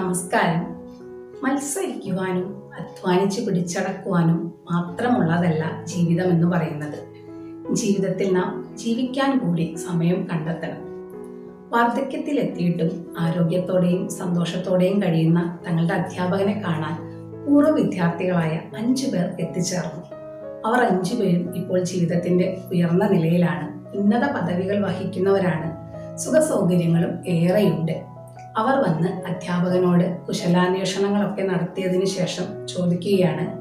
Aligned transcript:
നമസ്കാരം. 0.00 0.66
മത്സരിക്കുവാനും 1.44 2.70
അധ്വാനിച്ച് 2.80 3.40
പിടിച്ചടക്കുവാനും 3.40 4.52
മാത്രമുള്ളതല്ല 4.70 5.84
ജീവിതം 5.84 6.30
എന്ന് 6.30 6.46
പറയുന്നത്. 6.46 6.98
ജീവിതത്തിൽ 7.74 8.34
നാം 8.34 8.76
ജീവിക്കാൻ 8.76 9.38
കൂടി 9.38 9.76
സമയം 9.88 10.28
കണ്ടെത്തണം. 10.32 10.78
വാർദ്ധക്യത്തിലെത്തിയിട്ടും 11.70 13.14
ആരോഗ്യത്തോടെയും 13.18 14.08
സന്തോഷത്തോടെയും 14.08 15.02
കഴിയുന്ന 15.02 15.58
തങ്ങളുടെ 15.68 15.94
അധ്യാപകനെ 15.94 16.62
കാണാൻ 16.66 16.96
പൂർവ 17.46 17.70
വിദ്യാർത്ഥികളായ 17.70 18.60
അഞ്ചു 18.76 19.06
പേർ 19.06 19.36
എത്തിച്ചേർന്നു. 19.40 20.16
അവർ 20.66 20.80
അഞ്ചു 20.80 21.14
പേരും 21.14 21.56
ഇപ്പോൾ 21.56 21.82
ജീവിതത്തിന്റെ 21.82 22.60
ഉയർന്ന 22.72 23.06
നിലയിലാണ്. 23.06 23.96
ഉന്നത 23.96 24.32
പദവികൾ 24.32 24.86
വഹിക്കുന്നവരാണ്. 24.86 25.76
സുഖസൗകര്യങ്ങളും 26.18 27.26
ഏറെയുണ്ട്. 27.26 28.09
അവർ 28.56 28.74
വന്ന് 28.74 29.08
അധ്യാപകനോട് 29.08 30.18
കുശലാന്വേഷണങ്ങളൊക്കെ 30.18 31.42
നടത്തിയതിനു 31.42 32.04
ശേഷം 32.04 32.66
ചോദിക്കുകയാണ് 32.66 33.60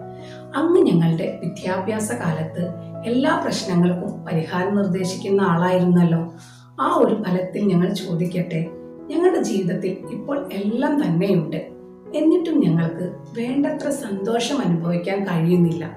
അങ്ങ് 0.57 0.81
ഞങ്ങളുടെ 0.81 1.39
വിദ്യാഭ്യാസ 1.43 2.11
കാലത്ത് 2.11 2.69
എല്ലാ 3.05 3.41
പ്രശ്നങ്ങൾക്കും 3.43 4.25
പരിഹാരം 4.25 4.75
നിർദ്ദേശിക്കുന്ന 4.75 5.41
ആളായിരുന്നല്ലോ. 5.41 6.33
ആ 6.79 6.95
ഒരു 6.97 7.23
ഫലത്തിൽ 7.23 7.65
ഞങ്ങൾ 7.65 7.93
ചോദിക്കട്ടെ. 7.93 8.67
ഞങ്ങളുടെ 9.09 9.43
ജീവിതത്തിൽ 9.43 9.97
ഇപ്പോൾ 10.11 10.49
എല്ലാം 10.53 11.03
തന്നെയുണ്ട്. 11.03 11.67
എന്നിട്ടും 12.15 12.59
ഞങ്ങൾക്ക് 12.59 13.15
വേണ്ടത്ര 13.37 13.89
സന്തോഷം 13.89 14.61
അനുഭവിക്കാൻ 14.65 15.23
കഴിയുന്നില്ല. 15.23 15.89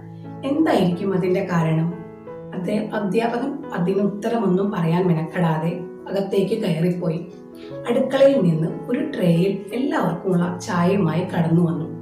എന്തായിരിക്കും 0.44 1.14
അതിന്റെ 1.14 1.44
കാരണം? 1.44 1.94
അദ്ദേഹം 2.54 2.94
അധ്യാപകൻ 2.94 3.64
അതിന് 3.72 4.00
ഉത്തരമൊന്നും 4.00 4.70
പറയാൻ 4.70 5.06
മെനക്കെടാതെ 5.08 5.80
അകത്തേക്ക് 6.08 6.62
കയറിപ്പോയി. 6.62 7.26
അടുക്കളയിൽ 7.88 8.40
നിന്ന് 8.40 8.68
ഒരു 8.88 8.98
ട്രേയിൽ 8.98 9.64
എല്ലാവർക്കുമുള്ള 9.72 10.58
ചായയുമായി 10.66 11.24
കടന്നു 11.24 11.62
വന്നു. 11.62 11.92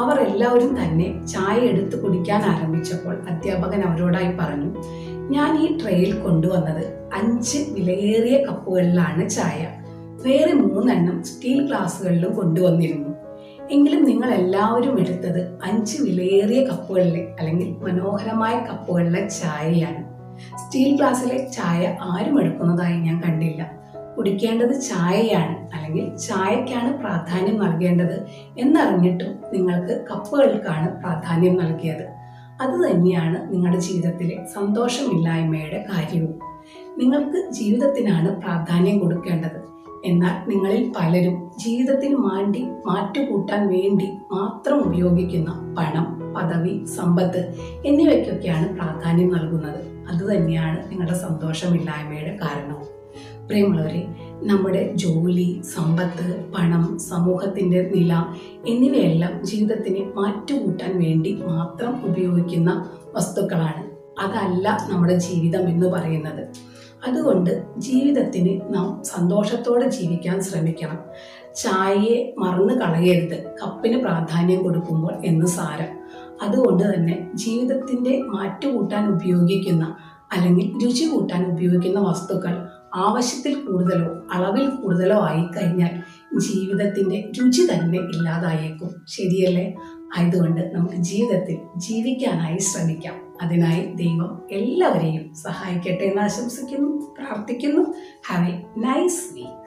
അവർ 0.00 0.20
എല്ലാവരും 0.20 0.82
തന്നെ 0.82 1.26
ചായ 1.26 1.58
എടുത്ത് 1.58 2.02
കുടിക്കാൻ 2.02 2.42
ആരംഭിച്ചപ്പോൾ 2.42 3.16
അധ്യാപകൻ 3.30 3.80
അവരോടായി 3.80 4.36
പറഞ്ഞു 4.40 4.74
ഞാൻ 5.30 5.58
ഈ 5.58 5.78
ട്രേയിൽ 5.78 6.18
കൊണ്ടുവന്നത് 6.18 6.84
അഞ്ച് 7.14 7.58
വിലയേറിയ 7.70 8.44
കപ്പുകളിലാണ് 8.44 9.28
ചായ. 9.28 9.66
വേറെ 10.24 10.52
മൂന്നെണ്ണം 10.52 11.22
സ്റ്റീൽ 11.22 11.66
ഗ്ലാസ്സുകളിലും 11.66 12.34
കൊണ്ടുവന്നിരുന്നു. 12.34 13.08
എങ്കിലും 13.70 14.04
നിങ്ങൾ 14.04 14.30
എല്ലാവരും 14.30 15.00
എടുത്തത് 15.00 15.58
അഞ്ച് 15.64 16.02
വിലയേറിയ 16.02 16.64
കപ്പുകളിലെ 16.64 17.34
അല്ലെങ്കിൽ 17.38 17.70
മനോഹരമായ 17.70 18.66
കപ്പുകളിലെ 18.70 19.28
ചായയാണ്. 19.28 20.14
സ്റ്റീൽ 20.56 20.96
ഗ്ലാസ്സിലെ 20.96 21.48
ചായ 21.48 21.98
ആരും 22.02 22.40
എടുക്കുന്നതായി 22.40 23.00
ഞാൻ 23.00 23.22
കണ്ടില്ല. 23.22 23.84
കുടിക്കേണ്ടത് 24.16 24.80
ചായയാണ് 24.80 25.74
അല്ലെങ്കിൽ 25.74 26.16
ചായക്കാണ് 26.16 26.98
പ്രാധാന്യം 26.98 27.58
നൽകേണ്ടത് 27.58 28.26
എന്നറിഞ്ഞിട്ടും 28.58 29.38
നിങ്ങൾക്ക് 29.52 30.04
കപ്പുകൾക്കാണ് 30.10 31.00
പ്രാധാന്യം 31.00 31.56
നൽകിയത്. 31.56 32.06
അത് 32.60 32.90
തന്നെയാണ് 32.90 33.54
നിങ്ങളുടെ 33.54 33.80
ജീവിതത്തിലെ 33.80 34.46
സന്തോഷമില്ലായ്മയുടെ 34.54 35.84
കാര്യവും. 35.92 36.38
നിങ്ങൾക്ക് 36.98 37.50
ജീവിതത്തിനാണ് 37.50 38.40
പ്രാധാന്യം 38.40 38.98
കൊടുക്കേണ്ടത്. 38.98 39.74
എന്നാൽ 40.04 40.48
നിങ്ങളിൽ 40.48 40.92
പലരും 40.96 41.50
ജീവിതത്തിന് 41.58 42.16
മാണ്ടി 42.16 42.66
മാറ്റുകൂട്ടാൻ 42.86 43.68
വേണ്ടി 43.68 44.06
മാത്രം 44.32 44.80
ഉപയോഗിക്കുന്ന 44.80 45.74
പണം 45.78 46.23
പദവി 46.34 46.84
സമ്പത്ത് 46.84 47.54
എന്നിവയ്ക്കൊക്കെയാണ് 47.86 48.74
പ്രാധാന്യം 48.74 49.32
നൽകുന്നത്. 49.32 50.08
അതുതന്നെയാണ് 50.08 50.90
നിങ്ങളുടെ 50.90 51.14
സന്തോഷമില്ലായ്മയുടെ 51.14 52.38
കാരണവും. 52.42 52.94
പ്രിയമുള്ളവരെ 53.48 54.06
നമ്മുടെ 54.42 54.92
ജോലി 54.94 55.62
സമ്പത്ത് 55.74 56.44
പണം 56.58 56.98
സമൂഹത്തിന്റെ 56.98 57.92
നില 57.94 58.24
എന്നിവയെല്ലാം 58.68 59.46
ജീവിതത്തിന് 59.46 60.12
മാറ്റുകൂട്ടാൻ 60.14 60.98
വേണ്ടി 60.98 61.42
മാത്രം 61.46 62.06
ഉപയോഗിക്കുന്ന 62.06 62.90
വസ്തുക്കളാണ്. 63.14 63.94
അതല്ല 64.20 64.78
നമ്മുടെ 64.90 65.14
ജീവിതം 65.14 65.68
എന്ന് 65.68 65.86
പറയുന്നത്. 65.86 66.48
അതുകൊണ്ട് 67.08 67.64
ജീവിതത്തിന് 67.78 68.74
നാം 68.74 69.02
സന്തോഷത്തോടെ 69.04 69.88
ജീവിക്കാൻ 69.88 70.42
ശ്രമിക്കണം. 70.42 70.98
ചായയെ 71.56 72.34
മറന്നു 72.38 72.74
കളയരുത്. 72.74 73.54
കപ്പിന് 73.62 74.00
പ്രാധാന്യം 74.00 74.62
കൊടുക്കുമ്പോൾ 74.62 75.12
എന്ന് 75.24 75.46
സാരം. 75.46 76.13
അതുകൊണ്ട് 76.42 76.94
തന്നെ 76.94 77.30
ജീവിതത്തിന്റെ 77.34 78.22
മാറ്റുകൂട്ടാൻ 78.22 79.08
ഉപയോഗിക്കുന്ന 79.08 79.96
അല്ലെങ്കിൽ 80.32 80.84
രുചി 80.84 81.04
കൂട്ടാൻ 81.04 81.52
ഉപയോഗിക്കുന്ന 81.52 82.00
വസ്തുക്കൾ 82.00 82.68
ആവശ്യത്തിൽ 82.94 83.54
കൂടുതലോ 83.54 84.24
അളവിൽ 84.32 84.68
കൂടുതലോ 84.68 85.16
ആയി 85.16 85.42
കഴിഞ്ഞാൽ 85.42 86.14
ജീവിതത്തിന്റെ 86.38 87.30
രുചി 87.40 87.62
തന്നെ 87.72 87.98
ഇല്ലാതായേക്കും. 87.98 88.90
ശരിയല്ലേ? 89.08 89.74
ആയതുകൊണ്ട് 90.18 90.70
നമുക്ക് 90.74 90.94
ജീവിതത്തിൽ 90.94 91.58
ജീവിക്കാനായി 91.76 92.58
ശ്രമിക്കാം. 92.58 93.14
അതിനായി 93.42 93.84
ദൈവം 93.94 94.42
എല്ലാവരെയും 94.50 95.34
സഹായിക്കട്ടെ 95.34 96.04
എന്ന് 96.04 96.22
ആശംസിക്കുന്നു 96.22 97.14
പ്രാർത്ഥിക്കുന്നു. 97.18 97.94
Have 98.28 98.48
A 98.48 98.62
nice 98.76 99.34
week 99.34 99.63